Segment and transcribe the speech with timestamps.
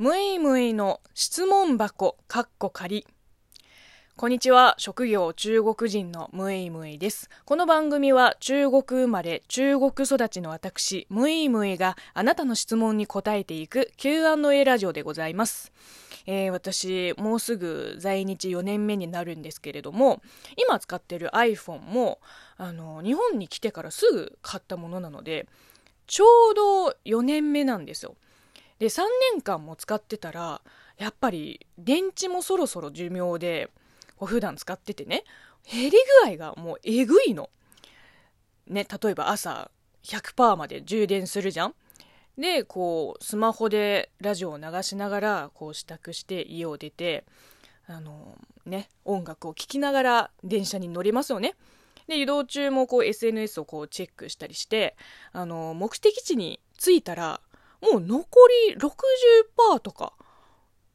[0.00, 3.06] むいむいの質問箱、かっこ仮。
[4.16, 4.74] こんにちは。
[4.78, 7.28] 職業中国人のむいむいです。
[7.44, 15.70] この番組は中国生まれ、中国育ちの私、むいむいがあなたの質問に答えていく Q&A ラジオでございます。
[16.24, 20.22] えー、私、もうすぐ在日4年目になるんですけれども、
[20.56, 22.20] 今使ってる iPhone も、
[22.56, 25.46] あの、日本に来てからすぐ買ったものなので、
[26.06, 28.16] ちょうど4年目なんですよ。
[28.80, 29.02] で、3
[29.34, 30.60] 年間も使ってたら、
[30.98, 33.70] やっぱり電池もそろそろ寿命で、
[34.26, 35.24] 普段使っててね
[35.70, 35.92] 減り
[36.24, 37.50] 具合がもうえぐいの。
[38.66, 39.70] ね、例えば朝
[40.04, 41.74] 100%まで充電するじゃん
[42.38, 47.24] でこうスマホでラジオを流しながらこう支度して家を出て
[47.88, 51.56] あのね音楽を聴きながら電車に乗りますよね
[52.06, 54.96] で移動中もこう SNS をこうチェックしたりして
[55.32, 57.40] あの目的地に着いたら
[57.80, 58.26] もう残
[58.68, 60.12] り60%とか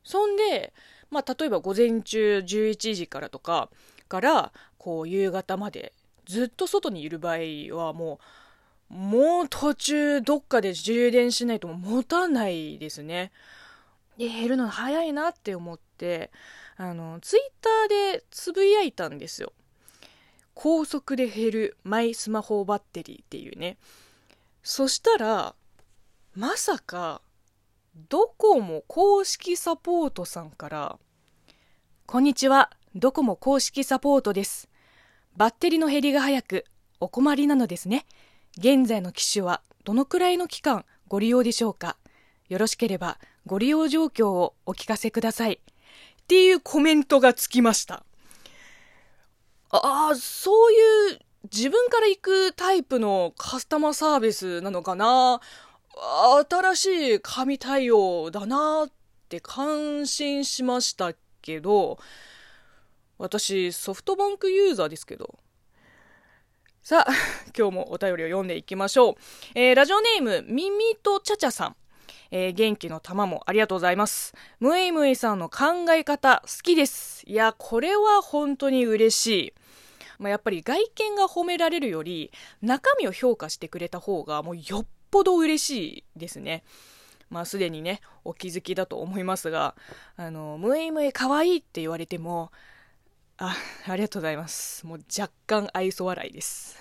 [0.04, 0.74] そんで
[1.16, 3.70] まあ、例えば午前中11時からとか
[4.08, 5.94] からこう夕方まで
[6.26, 7.38] ずっと外にいる場合
[7.76, 8.20] はも
[8.92, 13.32] うもう途中どっかで充電しないと持たないですね。
[14.18, 16.32] で減るの早いなって思って
[16.78, 19.54] あのツイッターでつぶやいたんですよ。
[20.54, 23.78] 高速で減るマイスマホバッテリーっていうね。
[24.64, 25.56] そしたら
[26.38, 27.22] まさか
[28.10, 31.00] ドコモ公式サポートさんから、
[32.06, 34.68] こんにちは、ドコモ公式サポートです。
[35.38, 36.66] バッテリーの減りが早く、
[37.00, 38.06] お困りなのですね。
[38.58, 41.96] 現在の機種はどのくらいの期間ご利用でしょうか
[42.50, 45.54] よろしければご利用状況をお聞かせください。
[45.54, 48.04] っていうコメントがつきました。
[49.70, 55.40] ああ、そういう自分から行くタイプのカスタマーサービスなのかな
[55.98, 58.92] 新しい神対応だなっ
[59.30, 61.98] て感心しましたけど、
[63.18, 65.40] 私ソフトバンクユーザーですけど。
[66.82, 67.12] さあ、
[67.58, 69.16] 今日もお便りを読んでいきましょう。
[69.56, 71.76] えー、ラジオネーム、ミミとチャチャさん。
[72.32, 74.34] えー、元気の玉もありがとうございます。
[74.60, 77.24] ムイムイさんの考え方好きです。
[77.26, 79.54] いや、これは本当に嬉しい。
[80.20, 82.32] まあ、やっぱり外見が褒められるより
[82.62, 86.66] 中身を評価してくれた方がもうよっぽど嬉しいですね。
[87.30, 89.74] まあ、すでにね、お気づきだと思いますが、
[90.18, 92.52] あの、ムエムエ可愛いって言われても、
[93.38, 93.56] あ、
[93.88, 94.86] ありがとうございます。
[94.86, 96.78] もう若干愛想笑いです。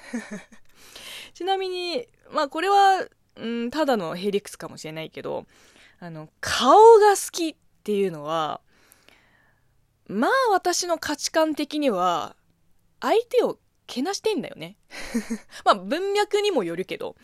[1.33, 3.07] ちなみに、まあこれは、
[3.37, 5.47] うん、ただのヘリクスかもしれないけど、
[6.01, 8.61] あの、顔が好きっていうのは、
[10.09, 12.35] まあ私の価値観的には、
[13.01, 14.77] 相手をけなしてんだよね。
[15.65, 17.15] まあ文脈にもよるけど、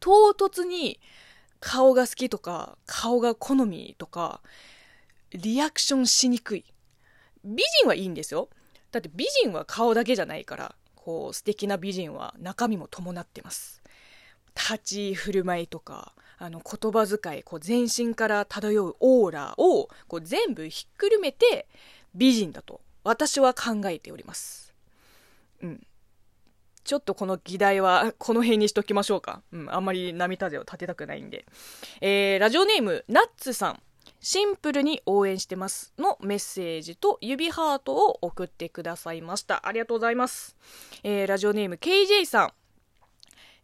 [0.00, 0.98] 唐突に
[1.60, 4.40] 顔が好きとか、顔が好みとか、
[5.32, 6.64] リアクションしにくい。
[7.44, 8.48] 美人はいいんですよ。
[8.90, 13.82] だって美人は顔だけじゃないから、こう素敵な美人は中身も伴ってます。
[14.54, 21.68] 立ち振る舞いとか、あの言葉遣い、こう全身から漂うオーラをこう全部ひっくるめて
[22.14, 24.74] 美人だと私は考えております。
[25.62, 25.86] うん。
[26.84, 29.42] ちょっとこの議題は この辺にしときましょうか。
[29.52, 31.46] うん、あんまり涙手を立てたくないんで。
[32.00, 33.82] えー、ラジオネーム、ナッツさん。
[34.22, 39.66] シンプルに応援してますのメッセージと指ハートを送ってくださいました。
[39.66, 40.56] ありがとうございます。
[41.02, 42.52] えー、ラジオネーム KJ さん。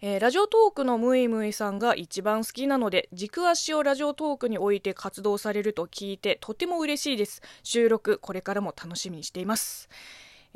[0.03, 9.88] えー、ラジオトークのムイムイさんが一番好きなので軸足をラジオトークに置いて活動されると聞いてとても嬉しいです収録これからも楽しみにしています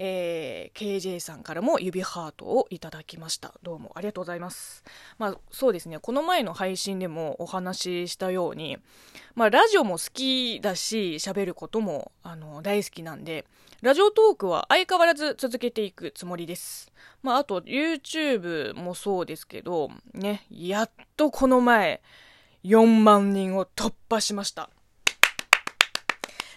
[0.02, 3.52] えー、KJ さんからも指ハートをいただきました。
[3.62, 4.82] どうもありがとうございます。
[5.18, 5.98] まあそうですね。
[5.98, 8.78] この前の配信でもお話ししたように
[9.34, 13.44] まあラジオも好きだし喋ることもあの大好きなんで
[13.82, 16.90] ラジオトークは相変わらず続けていくつもりです。
[17.22, 22.00] まああと YouTube もそうですけどねやっとこの前
[22.64, 24.70] 4万人を突破しました。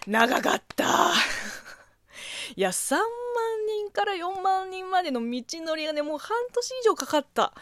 [0.06, 1.12] 長かった。
[2.56, 2.96] いや3
[3.66, 7.52] 人から4万人までの道のりがね、もう半年以上かかった。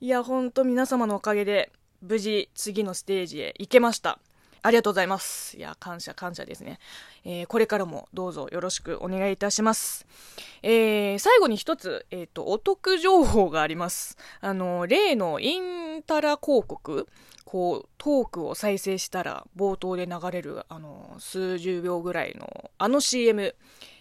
[0.00, 4.20] いや、ほんと皆様のおかげで、無事次のステージへ行けました。
[4.62, 5.56] ありがとうございます。
[5.56, 6.78] いや、感謝感謝ですね。
[7.24, 10.06] えー、これからもどうぞよろしくお願いいたします。
[10.62, 14.16] えー、最後に一つ、えっ、ー、と、お得情報があります。
[14.40, 17.08] あの、例のインタラ広告、
[17.44, 23.54] こう、トークを再生したら冒頭で流れる、あの、数十秒ぐらいの、あの CM、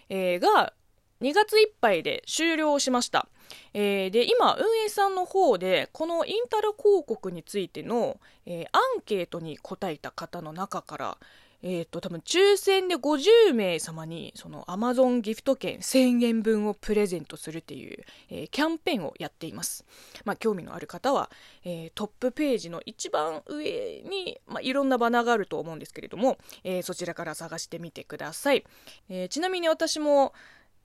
[0.10, 0.74] えー、が
[1.22, 3.28] 2月いっぱいで終了しました。
[3.74, 11.18] えー、で今運営さんの方でこのインタラ広告についての、えー、アンケートに答えた方の中から
[11.64, 19.86] えっ、ー、と、多分抽選で50名様に、その Amazon ギフト券1000円分をプレゼントするっていう、えー、キャンペーンをやっています。
[20.24, 21.32] まあ、興味のある方は、
[21.66, 28.64] えー、トップページの一番上に、まあ、いろんなバナーがあると思うんですけれども、えそちらから探してみてください。
[29.10, 30.34] えちなみに私も、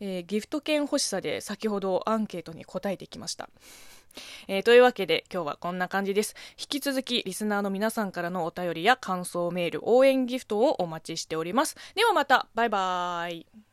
[0.00, 3.48] えギフト券欲しさで先ほどアンケートに答えてきました。
[4.48, 6.34] えー、というわけで今日はこんな感じです。
[6.58, 11.76] 引き続きリスナーの皆さんからのお便りや感想メール、応援ギフトをお待ちしております。
[11.94, 13.71] ではまた、バイバーイ。